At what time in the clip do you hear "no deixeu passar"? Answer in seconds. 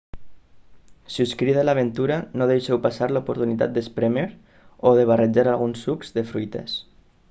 2.41-3.11